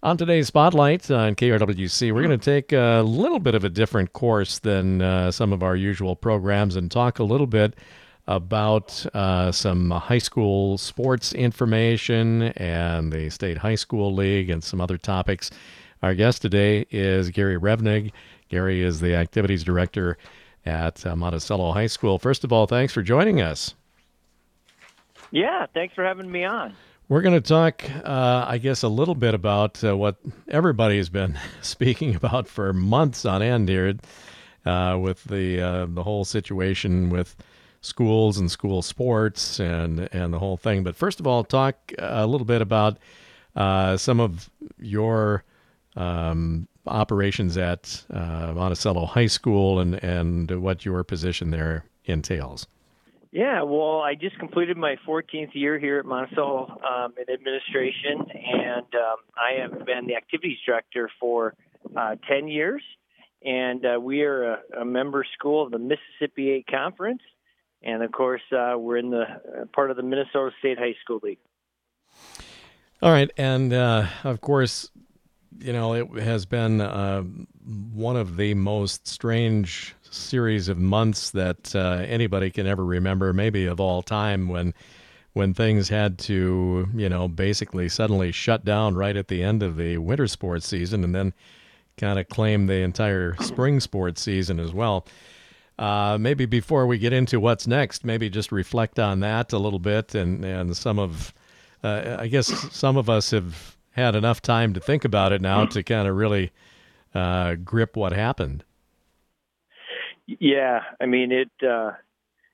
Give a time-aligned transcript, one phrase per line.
[0.00, 4.12] On today's Spotlight on KRWC, we're going to take a little bit of a different
[4.12, 7.74] course than uh, some of our usual programs and talk a little bit
[8.28, 14.80] about uh, some high school sports information and the State High School League and some
[14.80, 15.50] other topics.
[16.00, 18.12] Our guest today is Gary Revenig.
[18.48, 20.16] Gary is the activities director
[20.64, 22.20] at uh, Monticello High School.
[22.20, 23.74] First of all, thanks for joining us.
[25.32, 26.76] Yeah, thanks for having me on.
[27.10, 30.16] We're going to talk, uh, I guess, a little bit about uh, what
[30.46, 33.94] everybody has been speaking about for months on end here,
[34.66, 37.34] uh, with the uh, the whole situation with
[37.80, 40.82] schools and school sports and and the whole thing.
[40.82, 42.98] But first of all, talk a little bit about
[43.56, 45.44] uh, some of your
[45.96, 52.66] um, operations at uh, Monticello High School and and what your position there entails.
[53.30, 58.86] Yeah, well, I just completed my 14th year here at Monticello um, in administration, and
[58.94, 61.54] um, I have been the activities director for
[61.94, 62.82] uh, 10 years.
[63.44, 67.22] And uh, we are a, a, member school of the Mississippi 8 Conference,
[67.82, 71.20] and of course, uh, we're in the uh, part of the Minnesota State High School
[71.22, 71.38] League.
[73.00, 74.90] All right, and uh, of course,
[75.56, 81.74] you know, it has been uh, one of the most strange series of months that
[81.74, 84.74] uh, anybody can ever remember, maybe of all time, when
[85.34, 89.76] when things had to, you know, basically suddenly shut down right at the end of
[89.76, 91.32] the winter sports season, and then
[91.96, 95.06] kind of claim the entire spring sports season as well.
[95.78, 99.78] Uh, maybe before we get into what's next, maybe just reflect on that a little
[99.78, 101.32] bit, and and some of,
[101.84, 105.66] uh, I guess some of us have had enough time to think about it now
[105.66, 106.50] to kind of really
[107.14, 108.64] uh, grip what happened.
[110.28, 111.50] Yeah, I mean it.
[111.66, 111.92] Uh,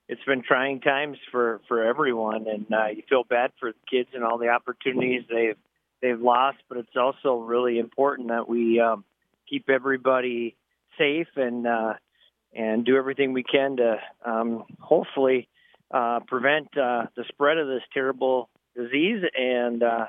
[0.08, 4.10] it's been trying times for for everyone, and uh, you feel bad for the kids
[4.14, 5.56] and all the opportunities they've
[6.00, 6.58] they've lost.
[6.68, 9.04] But it's also really important that we um,
[9.50, 10.54] keep everybody
[10.96, 11.94] safe and uh,
[12.54, 15.48] and do everything we can to um, hopefully
[15.90, 19.82] uh, prevent uh, the spread of this terrible disease and.
[19.82, 20.06] Uh,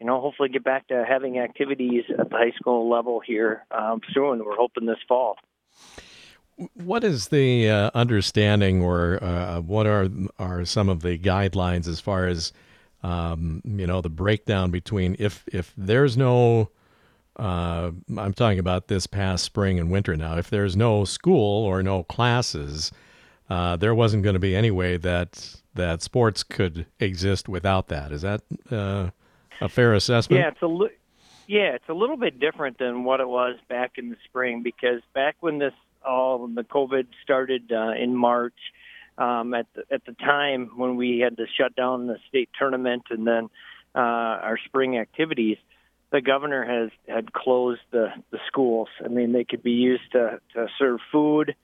[0.00, 4.00] you know, hopefully get back to having activities at the high school level here um,
[4.14, 4.44] soon.
[4.44, 5.38] We're hoping this fall.
[6.74, 10.08] What is the uh, understanding, or uh, what are
[10.38, 12.52] are some of the guidelines as far as
[13.02, 16.70] um, you know the breakdown between if if there's no
[17.38, 20.36] uh, I'm talking about this past spring and winter now.
[20.36, 22.90] If there's no school or no classes,
[23.48, 28.10] uh, there wasn't going to be any way that that sports could exist without that.
[28.10, 29.10] Is that uh,
[29.60, 30.40] a fair assessment?
[30.40, 30.96] Yeah, it's a li-
[31.46, 35.00] yeah, it's a little bit different than what it was back in the spring because
[35.14, 35.72] back when this
[36.06, 38.58] all the COVID started uh, in March.
[39.16, 43.02] Um, at the, at the time when we had to shut down the state tournament
[43.10, 43.48] and then
[43.92, 45.56] uh, our spring activities,
[46.12, 48.88] the governor has had closed the the schools.
[49.04, 51.54] I mean, they could be used to to serve food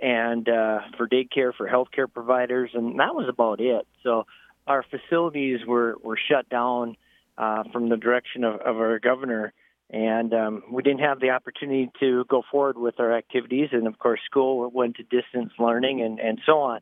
[0.00, 3.86] and uh, for daycare for healthcare providers, and that was about it.
[4.02, 4.26] So
[4.66, 6.96] our facilities were were shut down
[7.38, 9.52] uh, from the direction of, of our governor
[9.92, 13.68] and um, we didn't have the opportunity to go forward with our activities.
[13.72, 16.80] And of course, school went to distance learning and, and so on.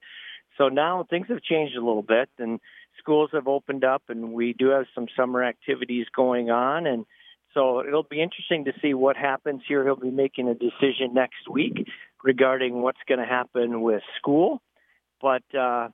[0.56, 2.60] So now things have changed a little bit, and
[2.98, 6.86] schools have opened up, and we do have some summer activities going on.
[6.86, 7.04] And
[7.54, 9.84] so it'll be interesting to see what happens here.
[9.84, 11.88] He'll be making a decision next week
[12.22, 14.60] regarding what's going to happen with school.
[15.20, 15.88] But uh,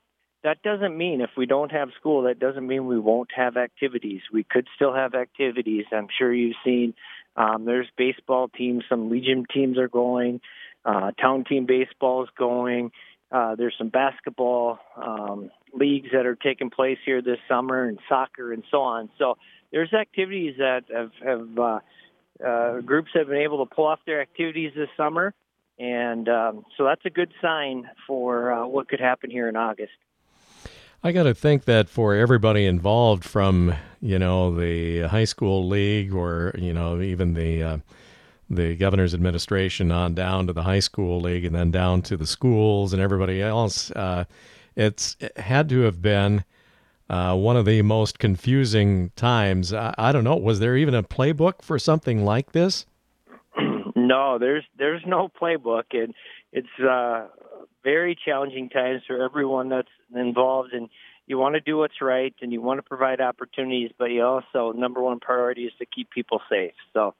[0.47, 4.21] that doesn't mean if we don't have school, that doesn't mean we won't have activities.
[4.31, 5.83] We could still have activities.
[5.91, 6.93] I'm sure you've seen
[7.35, 10.39] um, there's baseball teams, some Legion teams are going,
[10.85, 12.91] uh, town team baseball is going.
[13.29, 18.53] Uh, there's some basketball um, leagues that are taking place here this summer, and soccer
[18.53, 19.09] and so on.
[19.17, 19.37] So
[19.73, 21.79] there's activities that have, have uh,
[22.41, 25.33] uh, groups have been able to pull off their activities this summer,
[25.77, 29.91] and um, so that's a good sign for uh, what could happen here in August.
[31.07, 36.13] I got to think that for everybody involved, from you know the high school league,
[36.13, 37.77] or you know even the uh,
[38.49, 42.27] the governor's administration on down to the high school league, and then down to the
[42.27, 44.25] schools and everybody else, uh,
[44.75, 46.43] it's it had to have been
[47.09, 49.73] uh, one of the most confusing times.
[49.73, 50.35] I, I don't know.
[50.35, 52.85] Was there even a playbook for something like this?
[53.95, 56.13] No, there's there's no playbook, and
[56.51, 57.27] it's uh,
[57.87, 60.89] very challenging times for everyone that's involved and
[61.25, 64.73] you want to do what's right and you want to provide opportunities but you also
[64.77, 67.15] number one priority is to keep people safe so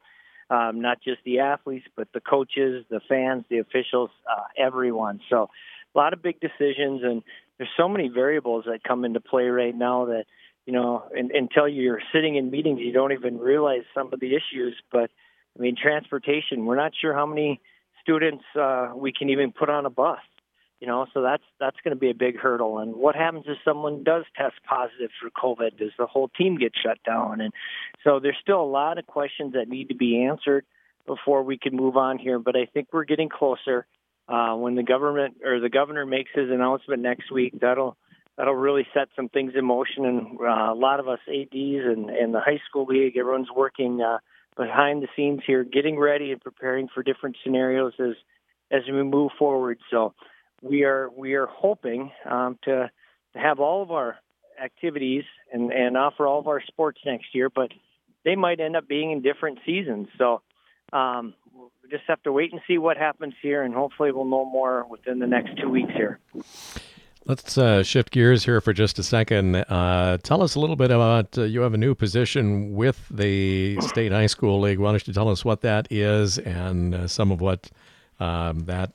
[0.49, 5.49] um, not just the athletes but the coaches the fans the officials uh, everyone so
[5.95, 7.23] a lot of big decisions and
[7.57, 10.25] there's so many variables that come into play right now that
[10.65, 14.35] you know, and, until you're sitting in meetings, you don't even realize some of the
[14.35, 14.75] issues.
[14.91, 15.09] But
[15.57, 17.61] I mean, transportation, we're not sure how many
[18.01, 20.19] students uh, we can even put on a bus.
[20.79, 22.77] You know, so that's that's going to be a big hurdle.
[22.77, 25.77] And what happens if someone does test positive for COVID?
[25.77, 27.41] Does the whole team get shut down?
[27.41, 27.51] And
[28.03, 30.65] so there's still a lot of questions that need to be answered
[31.07, 32.37] before we can move on here.
[32.37, 33.87] But I think we're getting closer.
[34.29, 37.97] Uh, when the government or the governor makes his announcement next week, that'll
[38.37, 40.05] that'll really set some things in motion.
[40.05, 44.01] And uh, a lot of us ADs and and the high school league, everyone's working
[44.01, 44.19] uh,
[44.57, 48.15] behind the scenes here, getting ready and preparing for different scenarios as
[48.69, 49.79] as we move forward.
[49.89, 50.13] So
[50.61, 52.89] we are we are hoping um, to
[53.33, 54.17] to have all of our
[54.61, 57.71] activities and and offer all of our sports next year, but
[58.25, 60.07] they might end up being in different seasons.
[60.17, 60.41] So
[60.93, 64.45] um, we just have to wait and see what happens here, and hopefully we'll know
[64.45, 66.19] more within the next two weeks here.
[67.25, 69.57] Let's uh, shift gears here for just a second.
[69.57, 73.81] Uh, tell us a little bit about uh, you have a new position with the
[73.81, 74.79] State High School League.
[74.79, 77.69] Why don't you tell us what that is and uh, some of what
[78.21, 78.93] um, that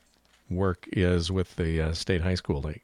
[0.57, 2.83] work is with the uh, State High School League.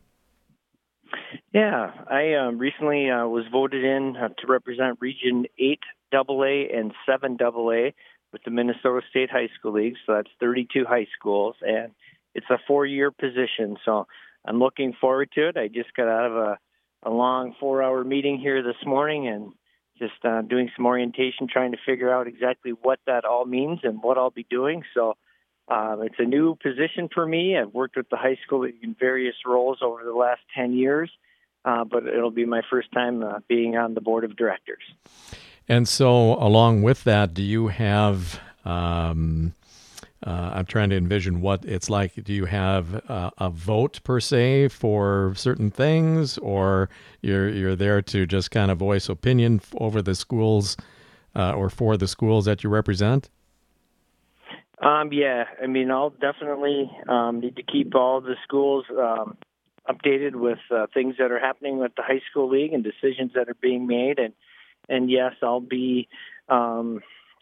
[1.53, 5.79] Yeah, I um, recently uh, was voted in uh, to represent Region 8
[6.13, 7.91] AA and 7 AA
[8.33, 9.97] with the Minnesota State High School League.
[10.07, 11.93] So that's 32 high schools, and
[12.35, 13.77] it's a four year position.
[13.85, 14.07] So
[14.45, 15.57] I'm looking forward to it.
[15.57, 16.59] I just got out of a,
[17.05, 19.53] a long four hour meeting here this morning and
[19.99, 24.03] just uh, doing some orientation, trying to figure out exactly what that all means and
[24.03, 24.83] what I'll be doing.
[24.95, 25.15] So
[25.71, 27.57] um, it's a new position for me.
[27.59, 31.11] I've worked with the high school in various roles over the last 10 years,
[31.65, 34.83] uh, but it'll be my first time uh, being on the board of directors.
[35.69, 38.41] And so, along with that, do you have?
[38.65, 39.55] Um,
[40.27, 42.25] uh, I'm trying to envision what it's like.
[42.25, 46.89] Do you have a vote per se for certain things, or
[47.21, 50.77] you're you're there to just kind of voice opinion over the schools
[51.37, 53.31] uh, or for the schools that you represent?
[54.81, 59.37] Um, yeah, I mean, I'll definitely um, need to keep all the schools um,
[59.89, 63.49] updated with uh, things that are happening with the high school league and decisions that
[63.49, 64.19] are being made.
[64.19, 64.35] And
[64.89, 66.09] and yes, I'll be,
[66.49, 67.01] um,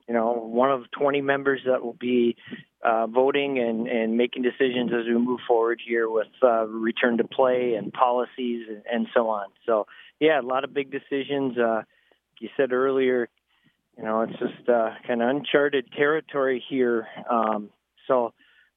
[0.08, 2.36] you know, one of 20 members that will be
[2.82, 7.24] uh, voting and and making decisions as we move forward here with uh, return to
[7.24, 9.48] play and policies and, and so on.
[9.66, 9.86] So
[10.20, 11.58] yeah, a lot of big decisions.
[11.58, 11.82] Uh,
[12.38, 13.28] you said earlier,
[13.96, 17.06] you know, it's just uh, kind of uncharted territory here.
[17.30, 17.70] Um,
[18.06, 18.34] so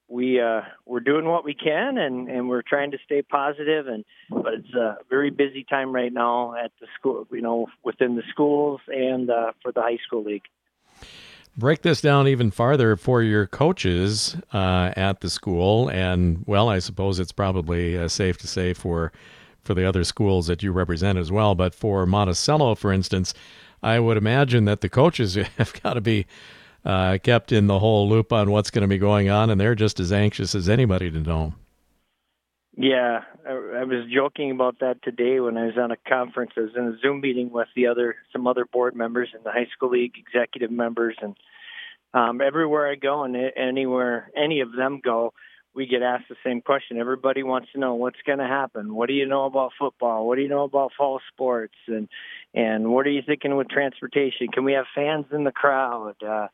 [0.07, 3.88] we uh, we're doing what we can, and, and we're trying to stay positive.
[3.88, 8.16] And but it's a very busy time right now at the school, you know, within
[8.16, 10.44] the schools and uh, for the high school league.
[11.57, 16.80] Break this down even farther for your coaches uh, at the school, and well, I
[16.80, 19.12] suppose it's probably uh, safe to say for
[19.62, 21.54] for the other schools that you represent as well.
[21.56, 23.33] But for Monticello, for instance,
[23.81, 26.26] I would imagine that the coaches have got to be
[26.86, 29.76] uh, kept in the whole loop on what's going to be going on, and they're
[29.76, 31.54] just as anxious as anybody to know.
[32.78, 36.52] Yeah, I, I was joking about that today when I was on a conference.
[36.56, 39.52] I was in a Zoom meeting with the other some other board members and the
[39.52, 41.36] high school league executive members, and
[42.14, 45.34] um, everywhere I go and anywhere any of them go,
[45.75, 46.98] we get asked the same question.
[46.98, 48.95] Everybody wants to know what's going to happen.
[48.95, 50.27] What do you know about football?
[50.27, 51.75] What do you know about fall sports?
[51.88, 52.10] And
[52.54, 54.48] and what are you thinking with transportation?
[54.51, 56.16] Can we have fans in the crowd?
[56.25, 56.48] Uh,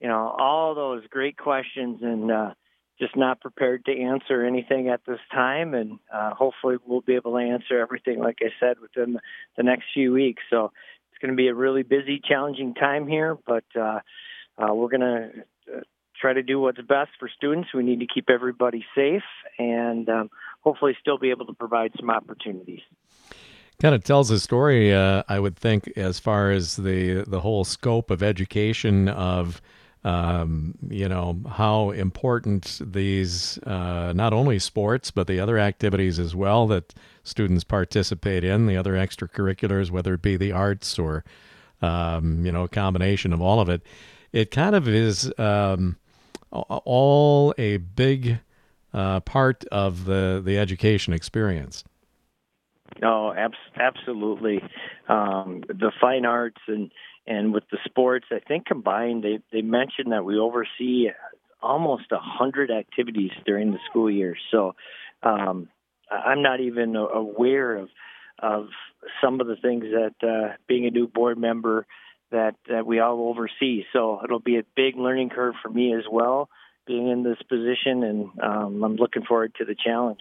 [0.00, 2.54] you know, all those great questions, and uh,
[3.00, 5.74] just not prepared to answer anything at this time.
[5.74, 9.18] And uh, hopefully, we'll be able to answer everything, like I said, within
[9.56, 10.42] the, next few weeks.
[10.50, 10.72] So
[11.10, 14.00] it's going to be a really busy, challenging time here, but uh,
[14.58, 15.30] uh, we're going to
[15.76, 15.80] uh,
[16.24, 17.68] try to do what's best for students.
[17.74, 19.22] We need to keep everybody safe
[19.58, 20.30] and um,
[20.62, 22.80] hopefully still be able to provide some opportunities.
[23.78, 27.64] Kind of tells a story, uh, I would think, as far as the the whole
[27.64, 29.60] scope of education of.
[30.06, 36.36] Um, you know how important these uh, not only sports but the other activities as
[36.36, 41.24] well that students participate in the other extracurriculars whether it be the arts or
[41.80, 43.80] um, you know a combination of all of it
[44.30, 45.96] it kind of is um,
[46.54, 48.40] all a big
[48.92, 51.84] uh, part of the, the education experience.
[53.00, 54.62] No, abs- absolutely.
[55.08, 56.90] Um, the fine arts and
[57.26, 61.08] and with the sports, I think combined, they they mentioned that we oversee
[61.62, 64.36] almost a hundred activities during the school year.
[64.50, 64.74] So
[65.22, 65.68] um,
[66.10, 67.88] I'm not even aware of
[68.38, 68.68] of
[69.22, 71.86] some of the things that uh, being a new board member
[72.34, 73.84] that, that we all oversee.
[73.92, 76.50] So it'll be a big learning curve for me as well,
[76.86, 80.20] being in this position, and um, I'm looking forward to the challenge.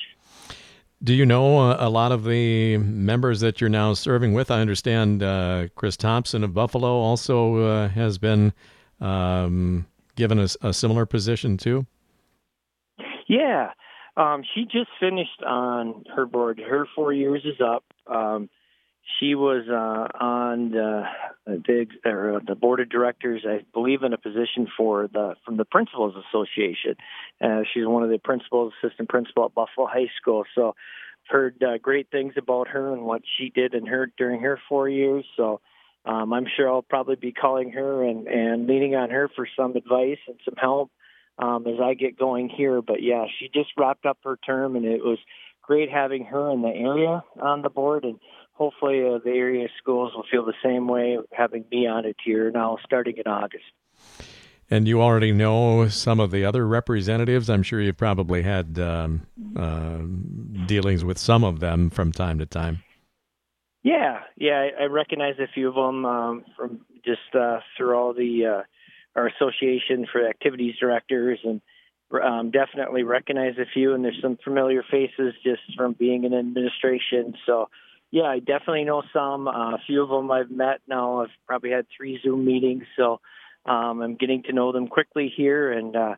[1.04, 4.52] Do you know uh, a lot of the members that you're now serving with?
[4.52, 8.54] I understand uh, Chris Thompson of Buffalo also uh, has been
[9.02, 11.86] um, given a, a, similar position too.
[13.28, 13.72] Yeah,
[14.16, 16.62] um, she just finished on her board.
[16.66, 17.84] Her four years is up.
[18.08, 18.50] Um,
[19.20, 21.04] she was uh, on the
[21.46, 25.66] the, or the board of directors, I believe, in a position for the from the
[25.66, 26.96] principals association.
[27.42, 30.44] Uh, she's one of the principals, assistant principal at Buffalo High School.
[30.56, 30.76] So,
[31.30, 34.88] heard uh, great things about her and what she did in her during her four
[34.88, 35.26] years.
[35.36, 35.60] So,
[36.06, 39.76] um, I'm sure I'll probably be calling her and and leaning on her for some
[39.76, 40.92] advice and some help
[41.38, 42.82] um, as I get going here.
[42.82, 45.20] But yeah, she just wrapped up her term, and it was
[45.62, 48.20] great having her in the area on the board and
[48.54, 52.52] hopefully uh, the area schools will feel the same way having me on it here
[52.52, 53.66] now starting in August.
[54.70, 57.50] And you already know some of the other representatives.
[57.50, 60.00] I'm sure you've probably had um, uh,
[60.66, 62.84] dealings with some of them from time to time.
[63.84, 68.14] Yeah, yeah, I, I recognize a few of them um, from just uh, through all
[68.14, 68.62] the uh,
[69.16, 71.62] our association for activities directors, and
[72.24, 73.94] um, definitely recognize a few.
[73.94, 77.36] And there's some familiar faces just from being in administration.
[77.46, 77.70] So
[78.14, 79.48] yeah, I definitely know some.
[79.48, 81.24] Uh, a few of them I've met now.
[81.24, 83.20] I've probably had three Zoom meetings, so
[83.66, 86.16] um, I'm getting to know them quickly here, and uh,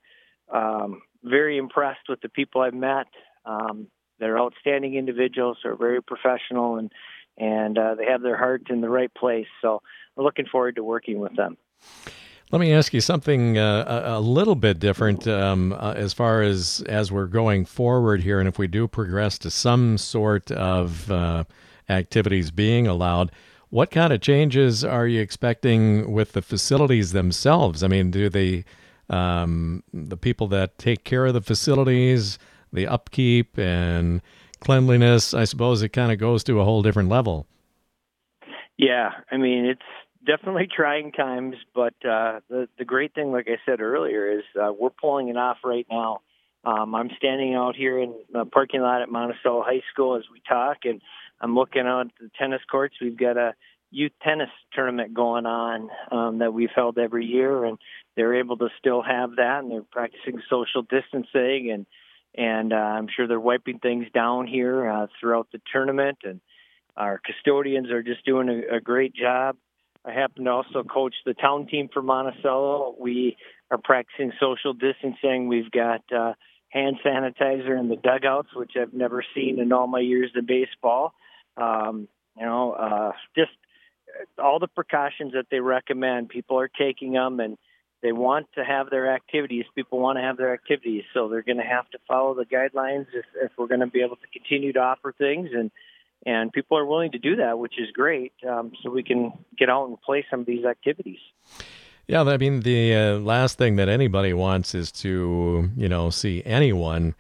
[0.54, 3.08] um, very impressed with the people I've met.
[3.46, 3.88] Um,
[4.20, 6.92] they're outstanding individuals, They're very professional, and
[7.38, 9.48] and uh, they have their heart in the right place.
[9.62, 9.82] So
[10.18, 11.56] I'm looking forward to working with them.
[12.52, 16.84] Let me ask you something uh, a, little bit different um, uh, as far as
[16.90, 21.46] as we're going forward here, and if we do progress to some sort of uh,
[21.90, 23.32] activities being allowed.
[23.70, 27.84] What kind of changes are you expecting with the facilities themselves?
[27.84, 28.64] I mean, do the
[29.10, 32.40] um, the people that take care of the facilities,
[32.74, 34.22] the upkeep and
[34.60, 37.46] cleanliness, I suppose it kind of goes to a whole different level.
[38.78, 39.82] Yeah, I mean it's
[40.26, 44.72] definitely trying times, but uh, the the great thing, like I said earlier, is uh,
[44.78, 46.22] we're pulling it off right now.
[46.64, 50.42] Um, I'm standing out here in the parking lot at Monticello High School as we
[50.48, 51.02] talk, and
[51.42, 52.96] I'm looking out the tennis courts.
[53.02, 53.54] We've got a
[53.92, 57.78] youth tennis tournament going on um, that we've held every year, and
[58.16, 61.86] they're able to still have that, and they're practicing social distancing, and
[62.38, 66.42] and uh, I'm sure they're wiping things down here uh, throughout the tournament, and
[66.98, 69.56] our custodians are just doing a, a great job.
[70.04, 72.96] I happen to also coach the town team for Monticello.
[73.00, 73.38] We
[73.72, 75.48] are practicing social distancing.
[75.48, 76.34] We've got uh,
[76.70, 81.14] hand sanitizer in the dugouts, which I've never seen in all my years of baseball.
[81.58, 82.08] Um,
[82.38, 83.52] you know, uh, just
[84.42, 86.30] all the precautions that they recommend.
[86.30, 87.58] People are taking them, and
[88.02, 89.66] they want to have their activities.
[89.74, 93.08] People want to have their activities, so they're going to have to follow the guidelines
[93.14, 95.50] if, if we're going to be able to continue to offer things.
[95.54, 95.72] And
[96.26, 98.34] and people are willing to do that, which is great.
[98.48, 101.20] Um, so we can get out and play some of these activities.
[102.08, 106.44] Yeah, I mean, the uh, last thing that anybody wants is to, you know, see
[106.46, 107.16] anyone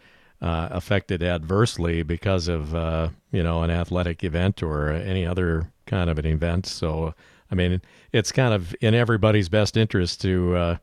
[0.45, 6.09] uh, affected adversely because of uh, you know an athletic event or any other kind
[6.09, 6.67] of an event.
[6.67, 7.15] So
[7.51, 7.81] I mean,
[8.13, 10.77] it's kind of in everybody's best interest to uh,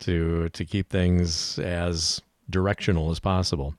[0.00, 3.74] to to keep things as directional as possible.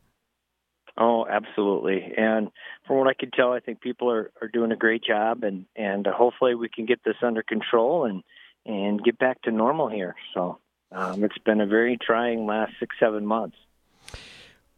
[0.97, 2.13] Oh, absolutely.
[2.15, 2.49] And
[2.87, 5.65] from what I can tell, I think people are, are doing a great job, and
[5.75, 8.23] and hopefully we can get this under control and
[8.65, 10.15] and get back to normal here.
[10.33, 10.59] So
[10.93, 13.57] um, it's been a very trying last six seven months.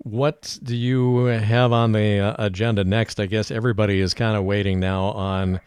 [0.07, 3.19] What do you have on the uh, agenda next?
[3.19, 5.59] I guess everybody is kind of waiting now on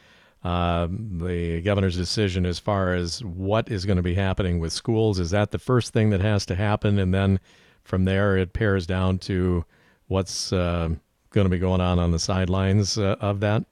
[0.42, 5.18] uh, the governor's decision as far as what is going to be happening with schools.
[5.18, 6.98] Is that the first thing that has to happen?
[6.98, 7.38] And then
[7.84, 9.66] from there, it pairs down to
[10.08, 10.88] what's uh,
[11.28, 13.66] going to be going on on the sidelines uh, of that?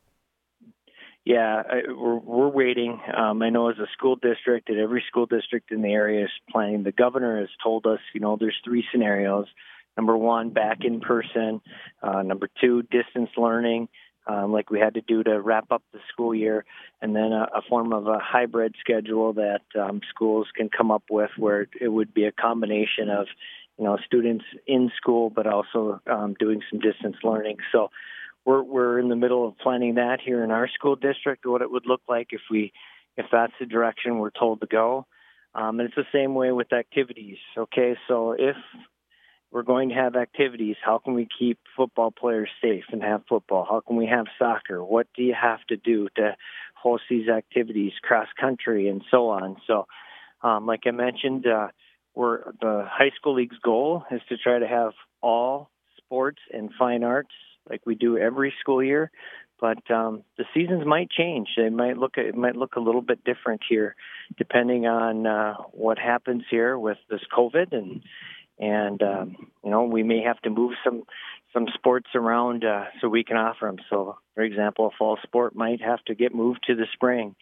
[1.24, 3.00] Yeah, I, we're, we're waiting.
[3.16, 6.30] Um, I know as a school district, and every school district in the area is
[6.50, 6.82] planning.
[6.82, 9.46] The governor has told us, you know, there's three scenarios
[9.98, 11.60] Number one, back in person.
[12.00, 13.88] Uh, number two, distance learning,
[14.28, 16.64] um, like we had to do to wrap up the school year,
[17.02, 21.02] and then a, a form of a hybrid schedule that um, schools can come up
[21.10, 23.26] with, where it would be a combination of,
[23.76, 27.56] you know, students in school, but also um, doing some distance learning.
[27.72, 27.88] So
[28.44, 31.70] we're we're in the middle of planning that here in our school district, what it
[31.70, 32.72] would look like if we
[33.16, 35.06] if that's the direction we're told to go.
[35.56, 37.38] Um, and it's the same way with activities.
[37.56, 38.54] Okay, so if
[39.50, 40.76] we're going to have activities.
[40.84, 43.66] How can we keep football players safe and have football?
[43.68, 44.84] How can we have soccer?
[44.84, 46.36] What do you have to do to
[46.74, 49.56] host these activities, cross country, and so on?
[49.66, 49.86] So,
[50.42, 51.68] um, like I mentioned, uh,
[52.14, 57.04] we're the high school league's goal is to try to have all sports and fine
[57.04, 57.30] arts
[57.68, 59.10] like we do every school year.
[59.60, 61.48] But um, the seasons might change.
[61.56, 63.96] They might look it might look a little bit different here,
[64.36, 68.02] depending on uh, what happens here with this COVID and
[68.58, 71.04] and um, you know we may have to move some
[71.52, 73.78] some sports around uh, so we can offer them.
[73.88, 77.34] So, for example, a fall sport might have to get moved to the spring,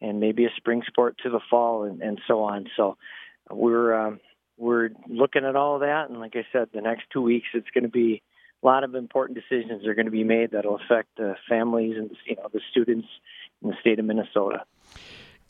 [0.00, 2.66] and maybe a spring sport to the fall, and, and so on.
[2.76, 2.96] So,
[3.50, 4.20] we're um,
[4.56, 7.84] we're looking at all that, and like I said, the next two weeks it's going
[7.84, 8.22] to be
[8.62, 12.10] a lot of important decisions are going to be made that'll affect the families and
[12.26, 13.08] you know the students
[13.62, 14.64] in the state of Minnesota.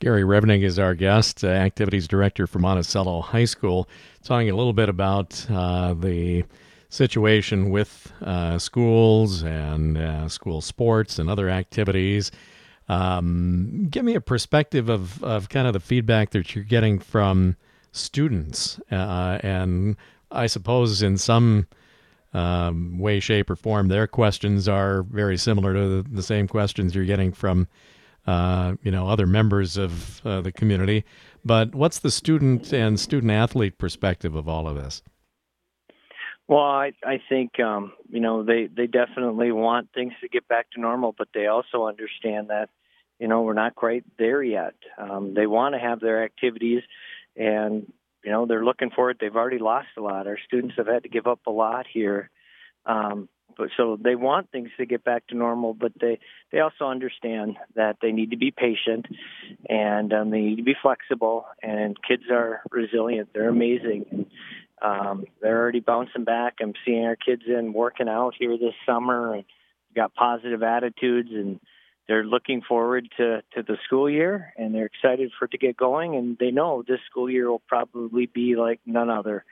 [0.04, 3.88] Gary Revenig is our guest, uh, activities director for Monticello High School,
[4.22, 6.44] talking a little bit about uh, the
[6.90, 12.30] situation with uh, schools and uh, school sports and other activities.
[12.86, 17.56] Um, give me a perspective of, of kind of the feedback that you're getting from
[17.92, 18.78] students.
[18.92, 19.96] Uh, and
[20.30, 21.66] I suppose in some
[22.34, 26.94] um, way, shape, or form, their questions are very similar to the, the same questions
[26.94, 27.68] you're getting from.
[28.26, 31.04] Uh, you know, other members of uh, the community.
[31.44, 35.02] But what's the student and student athlete perspective of all of this?
[36.46, 40.70] Well, I I think um, you know they they definitely want things to get back
[40.72, 42.68] to normal, but they also understand that
[43.18, 44.74] you know we're not quite there yet.
[44.98, 46.82] Um, they want to have their activities,
[47.36, 47.90] and
[48.22, 49.16] you know they're looking for it.
[49.20, 50.26] They've already lost a lot.
[50.26, 52.30] Our students have had to give up a lot here,
[52.84, 55.74] um, but so they want things to get back to normal.
[55.74, 56.18] But they
[56.52, 59.06] they also understand that they need to be patient,
[59.68, 61.46] and um, they need to be flexible.
[61.62, 63.30] And kids are resilient.
[63.32, 64.26] They're amazing.
[64.82, 66.54] Um, they're already bouncing back.
[66.60, 69.44] I'm seeing our kids in working out here this summer and
[69.94, 71.60] got positive attitudes and
[72.06, 75.76] they're looking forward to, to the school year and they're excited for it to get
[75.76, 79.44] going and they know this school year will probably be like none other.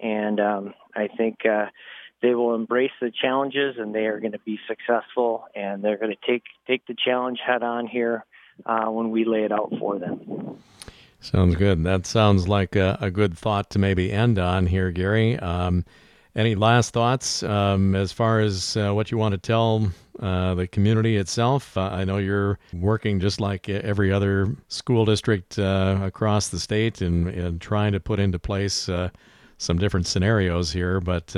[0.00, 1.66] And um, I think uh,
[2.22, 6.14] they will embrace the challenges and they are going to be successful and they're going
[6.14, 8.24] to take take the challenge head on here
[8.64, 10.58] uh, when we lay it out for them.
[11.20, 11.82] Sounds good.
[11.84, 15.38] That sounds like a, a, good thought to maybe end on here, Gary.
[15.38, 15.84] Um,
[16.36, 20.66] any last thoughts um, as far as uh, what you want to tell uh, the
[20.66, 21.76] community itself?
[21.76, 27.00] Uh, I know you're working just like every other school district uh, across the state
[27.00, 29.08] and, and, trying to put into place uh,
[29.58, 31.34] some different scenarios here, but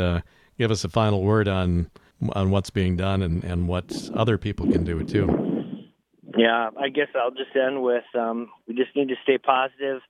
[0.58, 1.90] give us a final word on
[2.32, 5.28] on what's being done and, and what other people can do too.
[6.36, 10.00] Yeah, I guess I'll just end with um, we just need to stay positive.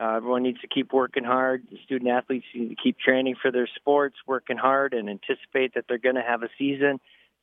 [0.00, 1.62] Uh, everyone needs to keep working hard.
[1.70, 5.84] The student athletes need to keep training for their sports, working hard, and anticipate that
[5.88, 6.98] they're going to have a season,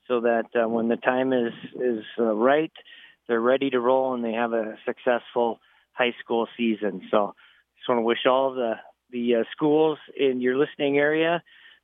[0.07, 2.71] so that uh, when the time is is uh, right,
[3.27, 5.59] they're ready to roll and they have a successful
[5.93, 7.07] high school season.
[7.09, 7.33] So,
[7.77, 8.73] just want to wish all the
[9.09, 11.41] the uh, schools in your listening area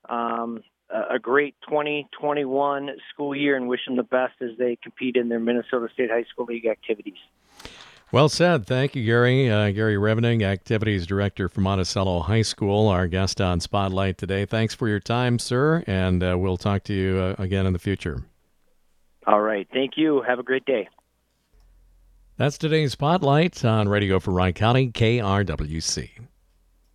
[0.09, 5.29] um, a great 2021 school year and wish them the best as they compete in
[5.29, 7.17] their Minnesota State High School League activities.
[8.09, 8.65] Well said.
[8.65, 9.51] Thank you, Gary.
[9.51, 14.45] Uh, Gary Revenig, Activities Director for Monticello High School, our guest on Spotlight today.
[14.45, 17.79] Thanks for your time, sir, and uh, we'll talk to you uh, again in the
[17.79, 18.23] future.
[19.25, 19.67] All right.
[19.73, 20.21] Thank you.
[20.21, 20.87] Have a great day.
[22.37, 26.11] That's today's Spotlight on Radio for Wright County, KRWC.